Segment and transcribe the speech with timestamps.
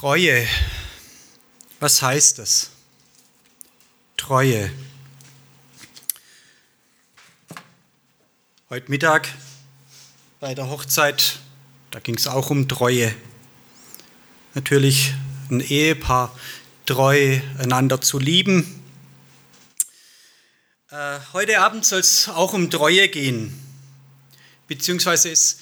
[0.00, 0.46] Treue.
[1.80, 2.70] Was heißt das?
[4.16, 4.70] Treue.
[8.70, 9.28] Heute Mittag
[10.38, 11.40] bei der Hochzeit,
[11.90, 13.12] da ging es auch um Treue.
[14.54, 15.14] Natürlich
[15.50, 16.32] ein Ehepaar
[16.86, 18.80] treu einander zu lieben.
[20.92, 23.52] Äh, heute Abend soll es auch um Treue gehen,
[24.68, 25.58] beziehungsweise es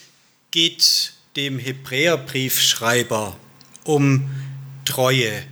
[0.51, 3.35] geht dem Hebräerbriefschreiber
[3.87, 4.29] um
[4.85, 5.45] Treue.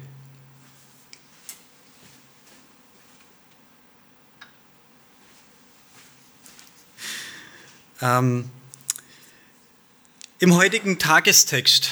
[8.00, 8.50] Ähm,
[10.38, 11.90] Im heutigen Tagestext,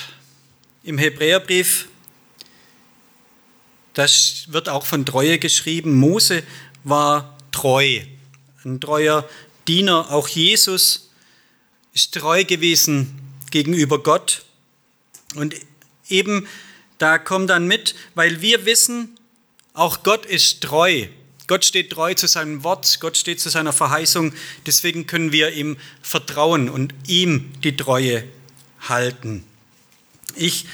[0.83, 1.89] im Hebräerbrief,
[3.95, 5.95] das wird auch von Treue geschrieben.
[5.95, 6.43] Mose
[6.85, 8.01] war treu,
[8.65, 9.29] ein treuer
[9.69, 10.11] Diener.
[10.11, 11.11] Auch Jesus
[11.93, 14.45] ist treu gewesen gegenüber Gott.
[15.35, 15.55] Und
[16.09, 16.47] eben
[16.99, 19.19] da kommt dann mit, weil wir wissen,
[19.75, 21.07] auch Gott ist treu.
[21.49, 24.33] Gott steht treu zu seinem Wort, Gott steht zu seiner Verheißung.
[24.67, 28.25] Deswegen können wir ihm vertrauen und ihm die Treue
[28.89, 29.45] halten.
[30.37, 30.67] Ich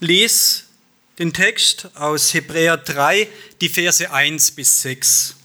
[0.00, 0.64] lese
[1.18, 3.28] den Text aus Hebräer 3,
[3.60, 5.36] die Verse 1 bis 6.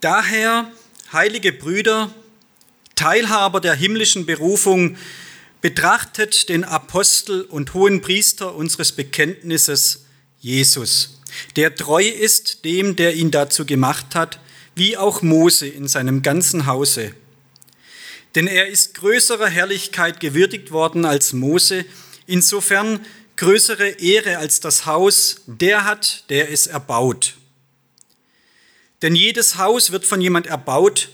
[0.00, 0.70] Daher,
[1.12, 2.14] heilige Brüder,
[2.94, 4.98] Teilhaber der himmlischen Berufung,
[5.60, 10.04] betrachtet den Apostel und hohen Priester unseres Bekenntnisses,
[10.40, 11.20] Jesus,
[11.56, 14.38] der treu ist dem, der ihn dazu gemacht hat,
[14.74, 17.12] wie auch Mose in seinem ganzen Hause.
[18.34, 21.84] Denn er ist größerer Herrlichkeit gewürdigt worden als Mose,
[22.26, 23.04] insofern
[23.36, 27.34] größere Ehre als das Haus, der hat, der es erbaut.
[29.02, 31.08] Denn jedes Haus wird von jemand erbaut,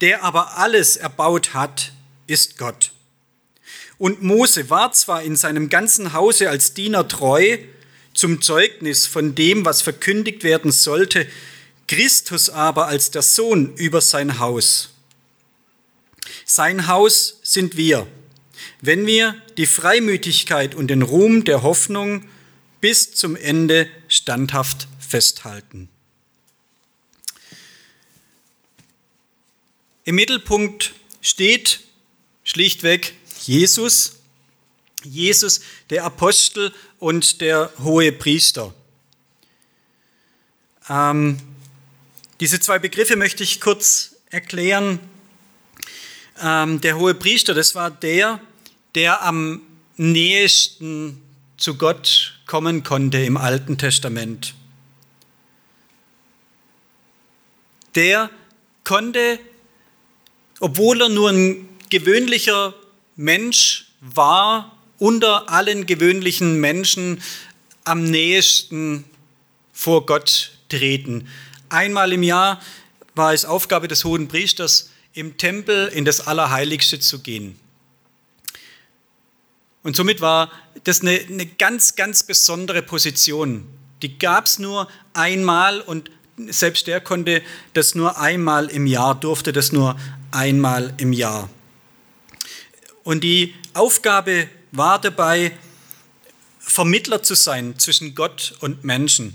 [0.00, 1.92] der aber alles erbaut hat,
[2.26, 2.92] ist Gott.
[3.98, 7.58] Und Mose war zwar in seinem ganzen Hause als Diener treu,
[8.14, 11.26] zum Zeugnis von dem, was verkündigt werden sollte,
[11.86, 14.90] Christus aber als der Sohn über sein Haus.
[16.44, 18.06] Sein Haus sind wir,
[18.80, 22.24] wenn wir die Freimütigkeit und den Ruhm der Hoffnung
[22.80, 25.88] bis zum Ende standhaft festhalten.
[30.04, 31.80] Im Mittelpunkt steht
[32.44, 33.14] schlichtweg
[33.46, 34.16] Jesus,
[35.02, 35.60] Jesus,
[35.90, 38.74] der Apostel und der hohe Priester.
[40.88, 41.38] Ähm,
[42.40, 45.00] diese zwei Begriffe möchte ich kurz erklären.
[46.40, 48.40] Ähm, der hohe Priester, das war der,
[48.94, 49.62] der am
[49.96, 51.22] nächsten
[51.56, 54.54] zu Gott kommen konnte im Alten Testament.
[57.94, 58.30] Der
[58.84, 59.40] konnte
[60.60, 62.74] obwohl er nur ein gewöhnlicher
[63.18, 67.20] Mensch war, unter allen gewöhnlichen Menschen
[67.82, 69.04] am nächsten
[69.72, 71.26] vor Gott treten.
[71.68, 72.60] Einmal im Jahr
[73.16, 77.58] war es Aufgabe des hohen Priesters, im Tempel in das Allerheiligste zu gehen.
[79.82, 80.52] Und somit war
[80.84, 83.66] das eine, eine ganz, ganz besondere Position.
[84.02, 87.42] Die gab es nur einmal und selbst der konnte
[87.72, 89.98] das nur einmal im Jahr, durfte das nur
[90.30, 91.50] einmal im Jahr.
[93.08, 95.56] Und die Aufgabe war dabei,
[96.58, 99.34] Vermittler zu sein zwischen Gott und Menschen.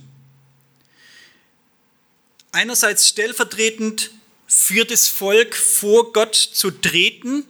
[2.51, 4.11] Einerseits stellvertretend
[4.45, 7.45] für das Volk vor Gott zu treten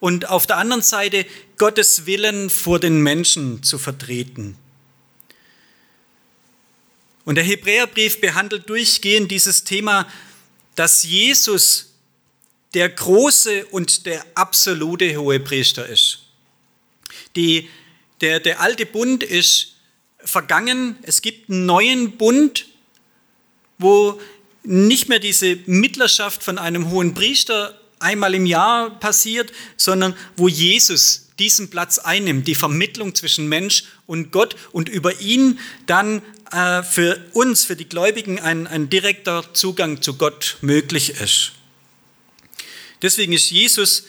[0.00, 1.24] und auf der anderen Seite
[1.56, 4.56] Gottes Willen vor den Menschen zu vertreten.
[7.24, 10.08] Und der Hebräerbrief behandelt durchgehend dieses Thema,
[10.74, 11.93] dass Jesus
[12.74, 16.20] der große und der absolute Hohepriester ist.
[17.36, 17.68] Die,
[18.20, 19.74] der, der alte Bund ist
[20.18, 20.96] vergangen.
[21.02, 22.66] Es gibt einen neuen Bund,
[23.78, 24.20] wo
[24.64, 31.28] nicht mehr diese Mittlerschaft von einem hohen Priester einmal im Jahr passiert, sondern wo Jesus
[31.38, 36.22] diesen Platz einnimmt, die Vermittlung zwischen Mensch und Gott und über ihn dann
[36.52, 41.52] äh, für uns, für die Gläubigen, ein, ein direkter Zugang zu Gott möglich ist.
[43.04, 44.04] Deswegen ist Jesus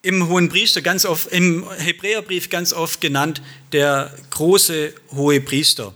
[0.00, 3.42] im Hohen Priester ganz oft, im Hebräerbrief ganz oft genannt,
[3.72, 5.94] der große hohe Priester.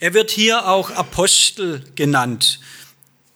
[0.00, 2.58] Er wird hier auch Apostel genannt.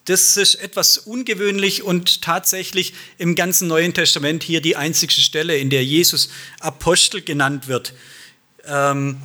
[0.07, 5.71] Das ist etwas ungewöhnlich und tatsächlich im ganzen Neuen Testament hier die einzige Stelle, in
[5.71, 6.29] der Jesus
[6.59, 7.95] Apostel genannt wird.
[8.65, 9.19] Ähm,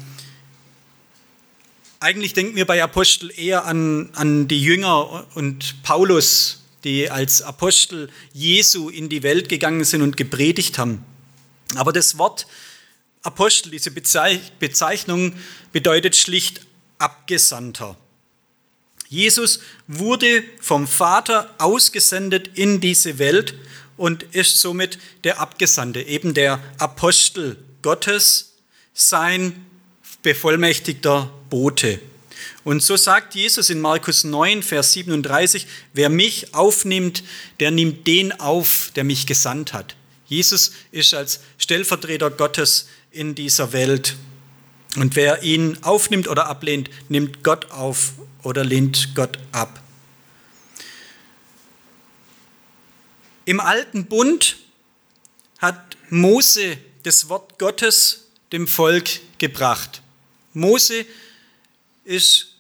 [2.00, 8.10] eigentlich denken wir bei Apostel eher an, an die Jünger und Paulus, die als Apostel
[8.32, 11.04] Jesu in die Welt gegangen sind und gepredigt haben.
[11.76, 12.48] Aber das Wort
[13.24, 15.34] Apostel, diese Bezeichnung
[15.74, 16.62] bedeutet schlicht
[16.98, 17.98] Abgesandter.
[19.10, 23.54] Jesus wurde vom Vater ausgesendet in diese Welt
[23.98, 28.54] und ist somit der Abgesandte, eben der Apostel Gottes,
[28.94, 29.66] sein
[30.24, 32.00] bevollmächtigter Bote.
[32.68, 37.24] Und so sagt Jesus in Markus 9, Vers 37, wer mich aufnimmt,
[37.62, 39.96] der nimmt den auf, der mich gesandt hat.
[40.26, 44.18] Jesus ist als Stellvertreter Gottes in dieser Welt.
[44.98, 48.12] Und wer ihn aufnimmt oder ablehnt, nimmt Gott auf
[48.44, 49.82] oder lehnt Gott ab.
[53.46, 54.58] Im alten Bund
[55.60, 60.02] hat Mose das Wort Gottes dem Volk gebracht.
[60.52, 61.06] Mose
[62.04, 62.57] ist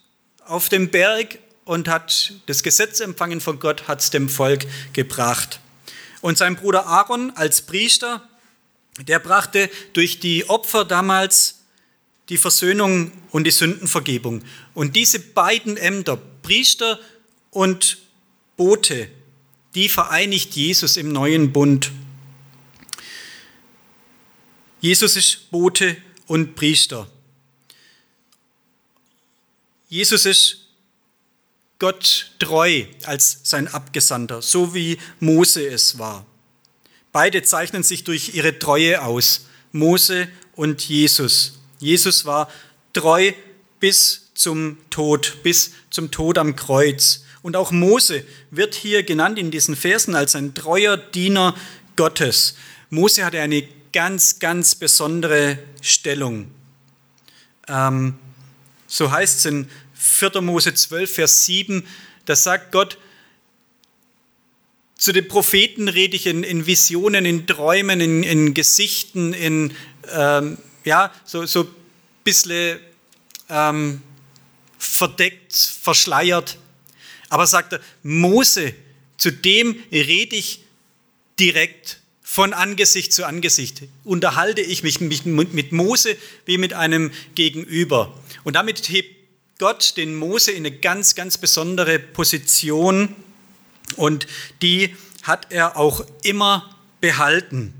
[0.47, 5.59] auf dem Berg und hat das Gesetz empfangen von Gott, hat es dem Volk gebracht.
[6.21, 8.27] Und sein Bruder Aaron als Priester,
[8.99, 11.59] der brachte durch die Opfer damals
[12.29, 14.43] die Versöhnung und die Sündenvergebung.
[14.73, 16.99] Und diese beiden Ämter, Priester
[17.51, 17.97] und
[18.57, 19.09] Bote,
[19.75, 21.91] die vereinigt Jesus im neuen Bund.
[24.81, 25.97] Jesus ist Bote
[26.27, 27.09] und Priester.
[29.89, 30.57] Jesus ist
[31.79, 36.25] Gott treu als sein Abgesandter, so wie Mose es war.
[37.11, 41.59] Beide zeichnen sich durch ihre Treue aus, Mose und Jesus.
[41.79, 42.49] Jesus war
[42.93, 43.31] treu
[43.79, 47.23] bis zum Tod, bis zum Tod am Kreuz.
[47.41, 51.55] Und auch Mose wird hier genannt in diesen Versen als ein treuer Diener
[51.95, 52.55] Gottes.
[52.89, 56.51] Mose hatte eine ganz, ganz besondere Stellung.
[57.67, 58.15] Ähm,
[58.87, 60.41] so heißt es in 4.
[60.41, 61.85] Mose 12, Vers 7,
[62.25, 62.97] da sagt Gott,
[64.97, 69.75] zu den Propheten rede ich in, in Visionen, in Träumen, in, in Gesichten, in,
[70.11, 71.69] ähm, ja, so, so ein
[72.23, 72.79] bisschen
[73.49, 74.01] ähm,
[74.79, 76.57] verdeckt, verschleiert.
[77.29, 78.73] Aber sagt er, Mose,
[79.17, 80.61] zu dem rede ich
[81.39, 81.99] direkt
[82.37, 83.81] von Angesicht zu Angesicht.
[84.03, 88.13] Unterhalte ich mich mit Mose wie mit einem Gegenüber.
[88.43, 89.09] Und damit hebt
[89.57, 93.15] Gott den Mose in eine ganz, ganz besondere Position
[93.95, 94.27] und
[94.61, 97.73] die hat er auch immer behalten.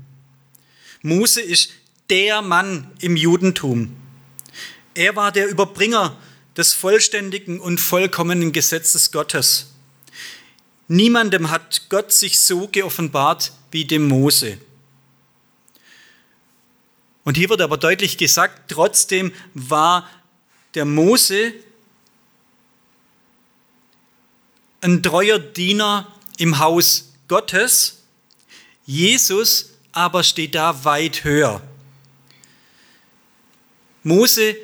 [1.02, 1.70] Mose ist
[2.10, 3.94] der Mann im Judentum.
[4.92, 6.18] Er war der Überbringer
[6.56, 9.74] des vollständigen und vollkommenen Gesetzes Gottes.
[10.88, 14.58] Niemandem hat Gott sich so geoffenbart wie dem Mose.
[17.24, 20.08] Und hier wird aber deutlich gesagt, trotzdem war
[20.74, 21.52] der Mose
[24.80, 27.98] ein treuer Diener im Haus Gottes.
[28.86, 31.60] Jesus aber steht da weit höher.
[34.02, 34.56] Mose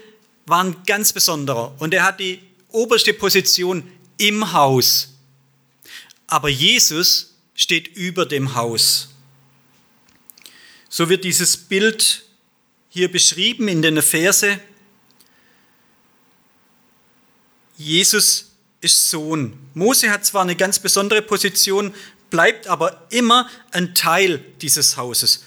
[0.46, 2.40] war ein ganz besonderer und er hat die
[2.70, 5.13] oberste Position im Haus.
[6.26, 9.08] Aber Jesus steht über dem Haus.
[10.88, 12.24] So wird dieses Bild
[12.88, 14.60] hier beschrieben in den Verse.
[17.76, 19.58] Jesus ist Sohn.
[19.74, 21.92] Mose hat zwar eine ganz besondere Position,
[22.30, 25.44] bleibt aber immer ein Teil dieses Hauses.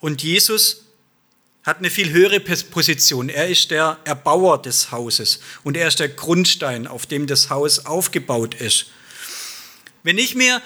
[0.00, 0.84] Und Jesus
[1.64, 3.28] hat eine viel höhere Position.
[3.28, 7.86] Er ist der Erbauer des Hauses und er ist der Grundstein, auf dem das Haus
[7.86, 8.86] aufgebaut ist.
[10.04, 10.60] Wenn ich mir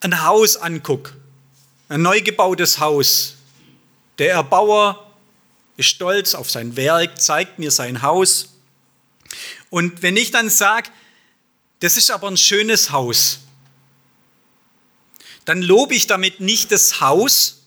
[0.00, 1.12] ein Haus angucke,
[1.88, 3.34] ein neu gebautes Haus,
[4.18, 5.12] der Erbauer
[5.76, 8.54] ist stolz auf sein Werk, zeigt mir sein Haus.
[9.70, 10.88] Und wenn ich dann sage,
[11.80, 13.40] das ist aber ein schönes Haus,
[15.44, 17.64] dann lobe ich damit nicht das Haus,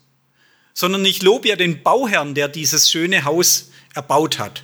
[0.73, 4.63] sondern ich lobe ja den Bauherrn, der dieses schöne Haus erbaut hat.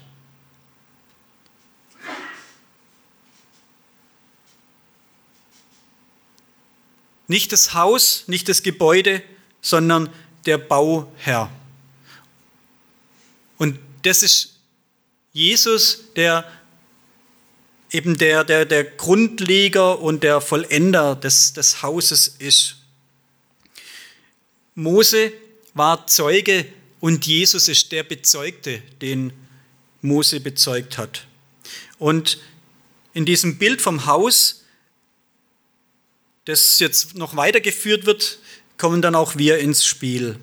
[7.28, 9.22] Nicht das Haus, nicht das Gebäude,
[9.62, 10.10] sondern
[10.46, 11.52] der Bauherr.
[13.58, 14.56] Und das ist
[15.34, 16.50] Jesus, der
[17.92, 22.78] eben der, der, der Grundleger und der Vollender des, des Hauses ist.
[24.76, 25.34] Mose
[25.74, 26.66] war Zeuge
[27.00, 29.34] und Jesus ist der Bezeugte, den
[30.02, 31.28] Mose bezeugt hat.
[31.98, 32.40] Und
[33.14, 34.64] in diesem Bild vom Haus
[36.48, 38.40] das jetzt noch weitergeführt wird,
[38.78, 40.40] kommen dann auch wir ins Spiel.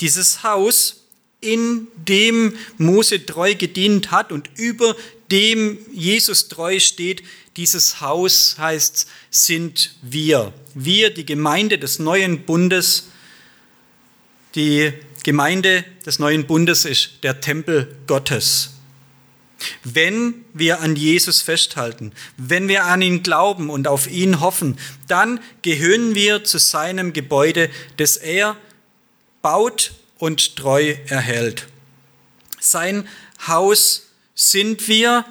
[0.00, 1.04] Dieses Haus,
[1.40, 4.96] in dem Mose treu gedient hat und über
[5.30, 7.22] dem Jesus treu steht,
[7.56, 10.52] dieses Haus heißt, sind wir.
[10.74, 13.08] Wir, die Gemeinde des neuen Bundes,
[14.54, 18.71] die Gemeinde des neuen Bundes ist der Tempel Gottes.
[19.84, 24.78] Wenn wir an Jesus festhalten, wenn wir an ihn glauben und auf ihn hoffen,
[25.08, 28.56] dann gehören wir zu seinem Gebäude, das er
[29.42, 31.66] baut und treu erhält.
[32.60, 33.08] Sein
[33.46, 35.24] Haus sind wir,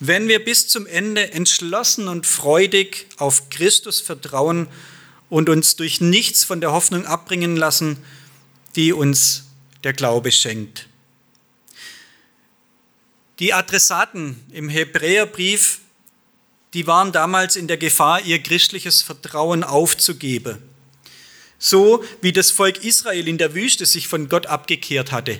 [0.00, 4.68] wenn wir bis zum Ende entschlossen und freudig auf Christus vertrauen
[5.28, 7.98] und uns durch nichts von der Hoffnung abbringen lassen,
[8.76, 9.44] die uns
[9.84, 10.88] der Glaube schenkt.
[13.38, 15.78] Die Adressaten im Hebräerbrief,
[16.74, 20.58] die waren damals in der Gefahr, ihr christliches Vertrauen aufzugeben.
[21.58, 25.38] So wie das Volk Israel in der Wüste sich von Gott abgekehrt hatte.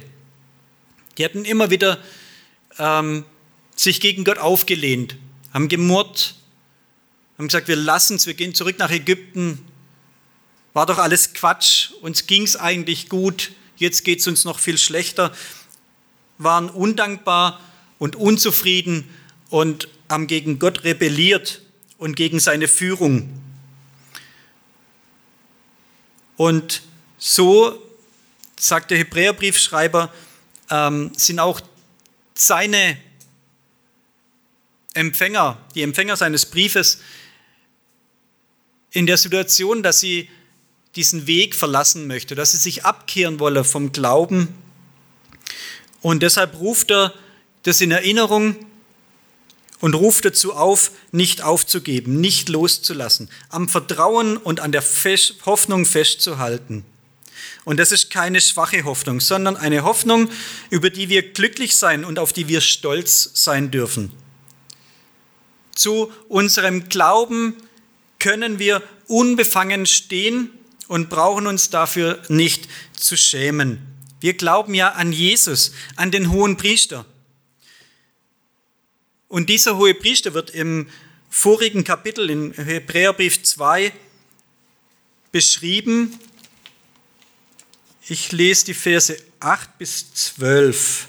[1.17, 1.99] Die hatten immer wieder
[2.79, 3.25] ähm,
[3.75, 5.17] sich gegen Gott aufgelehnt,
[5.53, 6.37] haben gemurrt,
[7.37, 9.65] haben gesagt, wir lassen es, wir gehen zurück nach Ägypten.
[10.73, 14.79] War doch alles Quatsch, uns ging es eigentlich gut, jetzt geht es uns noch viel
[14.79, 15.33] schlechter.
[16.39, 17.61] Waren undankbar
[17.99, 19.09] und unzufrieden
[19.51, 21.63] und haben gegen Gott rebelliert
[21.99, 23.29] und gegen seine Führung.
[26.37, 26.83] Und
[27.19, 27.83] so,
[28.59, 30.13] sagt der Hebräerbriefschreiber,
[30.71, 31.61] ähm, sind auch
[32.35, 32.97] seine
[34.95, 37.01] Empfänger, die Empfänger seines Briefes,
[38.91, 40.31] in der Situation, dass sie
[40.97, 44.55] diesen Weg verlassen möchte, dass sie sich abkehren wolle vom Glauben.
[46.01, 47.13] Und deshalb ruft er
[47.63, 48.57] das in Erinnerung
[49.81, 56.85] und ruft dazu auf, nicht aufzugeben, nicht loszulassen, am Vertrauen und an der Hoffnung festzuhalten.
[57.65, 60.31] Und das ist keine schwache Hoffnung, sondern eine Hoffnung,
[60.71, 64.13] über die wir glücklich sein und auf die wir stolz sein dürfen.
[65.75, 67.55] Zu unserem Glauben
[68.19, 70.51] können wir unbefangen stehen
[70.89, 73.79] und brauchen uns dafür nicht zu schämen.
[74.21, 77.05] Wir glauben ja an Jesus, an den hohen Priester.
[79.29, 80.89] Und dieser hohe Priester wird im
[81.29, 83.93] vorigen Kapitel in Hebräerbrief 2
[85.33, 86.19] beschrieben.
[88.09, 91.09] Ich lese die Verse 8 bis 12.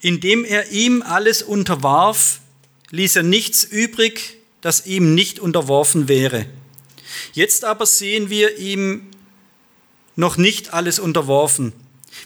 [0.00, 2.40] Indem er ihm alles unterwarf,
[2.90, 6.46] ließ er nichts übrig, das ihm nicht unterworfen wäre.
[7.34, 9.10] Jetzt aber sehen wir ihm
[10.14, 11.74] noch nicht alles unterworfen.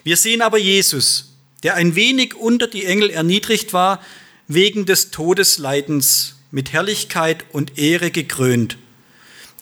[0.05, 4.03] Wir sehen aber Jesus, der ein wenig unter die Engel erniedrigt war,
[4.49, 8.79] wegen des Todesleidens mit Herrlichkeit und Ehre gekrönt,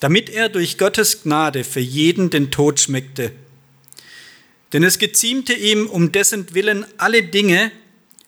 [0.00, 3.32] damit er durch Gottes Gnade für jeden den Tod schmeckte.
[4.72, 7.72] Denn es geziemte ihm um dessen Willen alle Dinge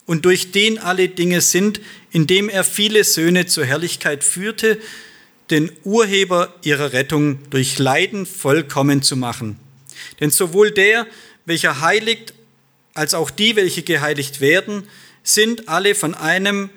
[0.06, 1.80] und durch den alle Dinge sind,
[2.10, 4.78] indem er viele Söhne zur Herrlichkeit führte,
[5.50, 9.58] den Urheber ihrer Rettung durch Leiden vollkommen zu machen.
[10.20, 11.06] Denn sowohl der,
[11.50, 12.32] welcher heiligt,
[12.94, 14.88] als auch die, welche geheiligt werden,
[15.24, 16.70] sind alle von einem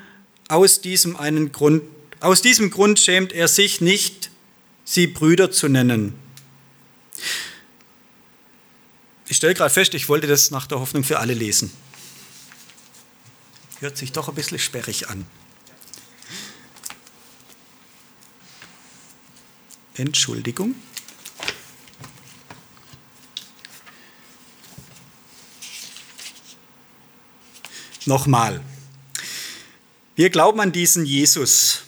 [0.47, 1.83] aus diesem einen Grund.
[2.19, 4.31] Aus diesem Grund schämt er sich nicht,
[4.83, 6.15] sie Brüder zu nennen.
[9.27, 11.71] Ich stelle gerade fest, ich wollte das nach der Hoffnung für alle lesen.
[13.79, 15.25] Hört sich doch ein bisschen sperrig an.
[19.93, 20.73] Entschuldigung.
[28.05, 28.61] Nochmal.
[30.15, 31.83] Wir glauben an diesen Jesus.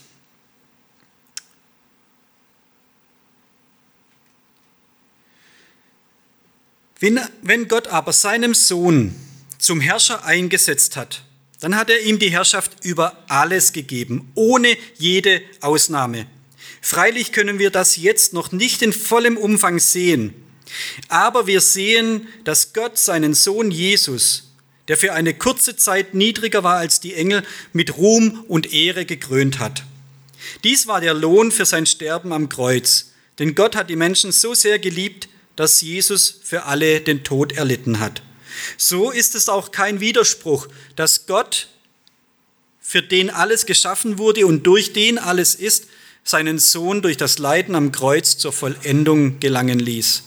[7.00, 9.14] Wenn Gott aber seinem Sohn
[9.60, 11.24] zum Herrscher eingesetzt hat,
[11.60, 16.26] dann hat er ihm die Herrschaft über alles gegeben, ohne jede Ausnahme.
[16.82, 20.34] Freilich können wir das jetzt noch nicht in vollem Umfang sehen,
[21.10, 24.45] aber wir sehen, dass Gott seinen Sohn Jesus
[24.88, 29.60] der für eine kurze Zeit niedriger war als die Engel, mit Ruhm und Ehre gekrönt
[29.60, 29.84] hat.
[30.64, 34.54] Dies war der Lohn für sein Sterben am Kreuz, denn Gott hat die Menschen so
[34.54, 38.22] sehr geliebt, dass Jesus für alle den Tod erlitten hat.
[38.78, 41.70] So ist es auch kein Widerspruch, dass Gott,
[42.80, 45.88] für den alles geschaffen wurde und durch den alles ist,
[46.24, 50.24] seinen Sohn durch das Leiden am Kreuz zur Vollendung gelangen ließ.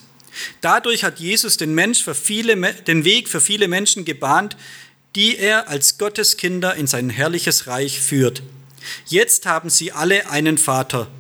[0.61, 4.57] Dadurch hat Jesus den, Mensch für viele, den Weg für viele Menschen gebahnt,
[5.15, 8.43] die er als Gotteskinder in sein herrliches Reich führt.
[9.07, 11.11] Jetzt haben sie alle einen Vater,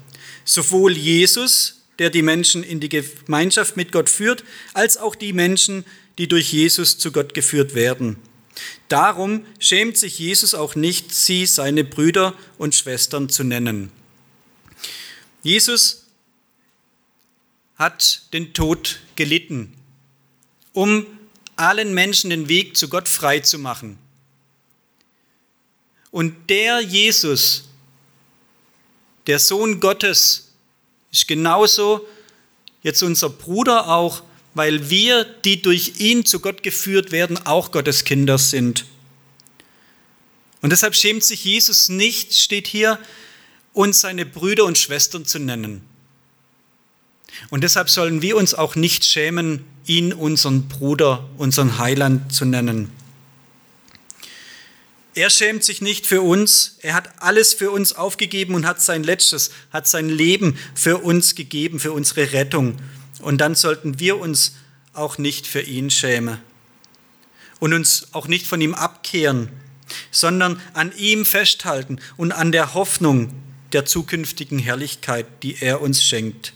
[0.44, 4.44] sowohl Jesus, der die Menschen in die Gemeinschaft mit Gott führt,
[4.74, 5.84] als auch die Menschen,
[6.18, 8.16] die durch Jesus zu Gott geführt werden.
[8.88, 13.90] Darum schämt sich Jesus auch nicht, sie seine Brüder und Schwestern zu nennen.
[15.42, 16.07] Jesus
[17.78, 19.72] hat den Tod gelitten,
[20.72, 21.06] um
[21.56, 23.98] allen Menschen den Weg zu Gott frei zu machen.
[26.10, 27.68] Und der Jesus,
[29.26, 30.48] der Sohn Gottes,
[31.12, 32.06] ist genauso
[32.82, 34.22] jetzt unser Bruder auch,
[34.54, 38.86] weil wir, die durch ihn zu Gott geführt werden, auch Gottes Kinder sind.
[40.62, 42.98] Und deshalb schämt sich Jesus nicht, steht hier,
[43.72, 45.82] uns seine Brüder und Schwestern zu nennen.
[47.50, 52.90] Und deshalb sollen wir uns auch nicht schämen, ihn unseren Bruder, unseren Heiland zu nennen.
[55.14, 56.76] Er schämt sich nicht für uns.
[56.80, 61.34] Er hat alles für uns aufgegeben und hat sein Letztes, hat sein Leben für uns
[61.34, 62.76] gegeben, für unsere Rettung.
[63.20, 64.54] Und dann sollten wir uns
[64.92, 66.38] auch nicht für ihn schämen
[67.58, 69.48] und uns auch nicht von ihm abkehren,
[70.10, 73.32] sondern an ihm festhalten und an der Hoffnung
[73.72, 76.52] der zukünftigen Herrlichkeit, die er uns schenkt.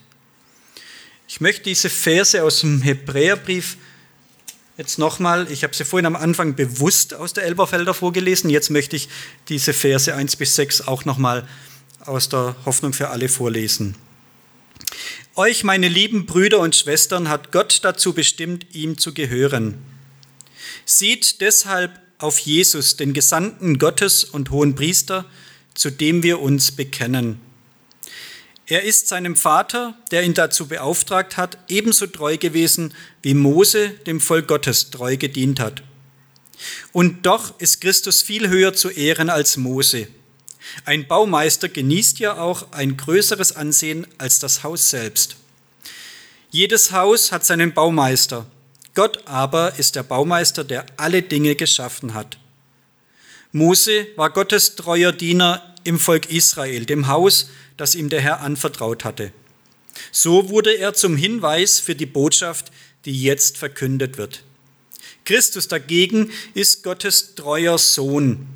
[1.32, 3.78] Ich möchte diese Verse aus dem Hebräerbrief
[4.76, 8.96] Jetzt nochmal, ich habe sie vorhin am Anfang bewusst aus der Elberfelder vorgelesen, jetzt möchte
[8.96, 9.08] ich
[9.48, 11.48] diese Verse 1 bis 6 auch nochmal
[12.04, 13.94] aus der Hoffnung für alle vorlesen.
[15.34, 19.78] Euch, meine lieben Brüder und Schwestern, hat Gott dazu bestimmt, ihm zu gehören.
[20.84, 25.24] Seht deshalb auf Jesus, den Gesandten Gottes und hohen Priester,
[25.72, 27.40] zu dem wir uns bekennen.
[28.72, 34.18] Er ist seinem Vater, der ihn dazu beauftragt hat, ebenso treu gewesen, wie Mose dem
[34.18, 35.82] Volk Gottes treu gedient hat.
[36.90, 40.08] Und doch ist Christus viel höher zu ehren als Mose.
[40.86, 45.36] Ein Baumeister genießt ja auch ein größeres Ansehen als das Haus selbst.
[46.50, 48.46] Jedes Haus hat seinen Baumeister.
[48.94, 52.38] Gott aber ist der Baumeister, der alle Dinge geschaffen hat.
[53.52, 59.04] Mose war Gottes treuer Diener im Volk Israel, dem Haus, das ihm der Herr anvertraut
[59.04, 59.32] hatte.
[60.10, 62.72] So wurde er zum Hinweis für die Botschaft,
[63.04, 64.44] die jetzt verkündet wird.
[65.24, 68.46] Christus dagegen ist Gottes treuer Sohn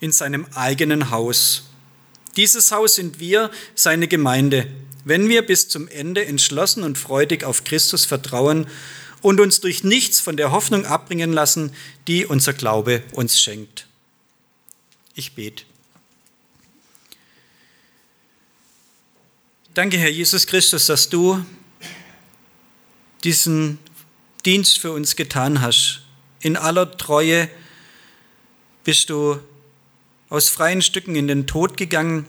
[0.00, 1.64] in seinem eigenen Haus.
[2.36, 4.66] Dieses Haus sind wir, seine Gemeinde,
[5.04, 8.66] wenn wir bis zum Ende entschlossen und freudig auf Christus vertrauen
[9.20, 11.72] und uns durch nichts von der Hoffnung abbringen lassen,
[12.08, 13.86] die unser Glaube uns schenkt.
[15.14, 15.64] Ich bete.
[19.74, 21.42] Danke, Herr Jesus Christus, dass du
[23.24, 23.78] diesen
[24.44, 26.02] Dienst für uns getan hast.
[26.40, 27.48] In aller Treue
[28.84, 29.40] bist du
[30.28, 32.26] aus freien Stücken in den Tod gegangen,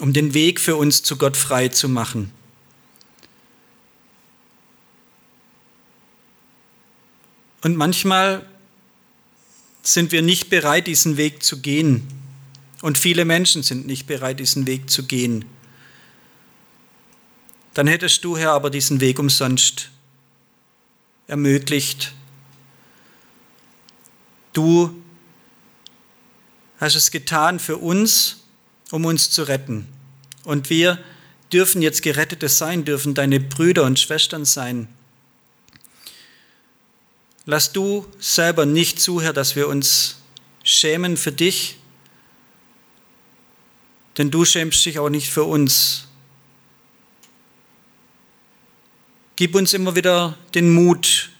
[0.00, 2.32] um den Weg für uns zu Gott frei zu machen.
[7.62, 8.44] Und manchmal
[9.84, 12.08] sind wir nicht bereit, diesen Weg zu gehen.
[12.82, 15.44] Und viele Menschen sind nicht bereit, diesen Weg zu gehen
[17.74, 19.90] dann hättest du, Herr, aber diesen Weg umsonst
[21.26, 22.12] ermöglicht.
[24.52, 25.02] Du
[26.78, 28.38] hast es getan für uns,
[28.90, 29.86] um uns zu retten.
[30.44, 30.98] Und wir
[31.52, 34.88] dürfen jetzt Gerettete sein, dürfen deine Brüder und Schwestern sein.
[37.46, 40.16] Lass du selber nicht zu, Herr, dass wir uns
[40.62, 41.76] schämen für dich,
[44.18, 46.08] denn du schämst dich auch nicht für uns.
[49.40, 51.30] Gib uns immer wieder den Mut,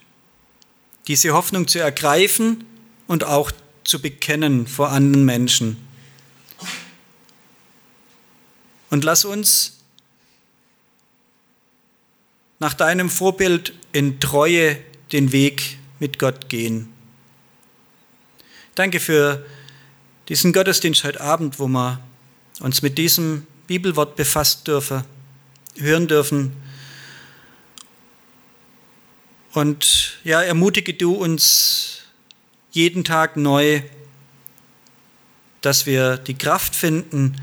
[1.06, 2.64] diese Hoffnung zu ergreifen
[3.06, 3.52] und auch
[3.84, 5.76] zu bekennen vor anderen Menschen.
[8.88, 9.80] Und lass uns
[12.58, 14.78] nach deinem Vorbild in Treue
[15.12, 16.90] den Weg mit Gott gehen.
[18.76, 19.44] Danke für
[20.30, 22.00] diesen Gottesdienst heute Abend, wo wir
[22.60, 25.04] uns mit diesem Bibelwort befasst dürfen,
[25.76, 26.56] hören dürfen
[29.52, 32.02] und ja, ermutige du uns
[32.70, 33.82] jeden Tag neu,
[35.60, 37.36] dass wir die Kraft finden,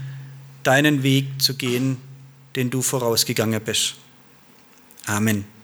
[0.63, 1.97] deinen Weg zu gehen,
[2.55, 3.95] den du vorausgegangen bist.
[5.05, 5.56] Amen.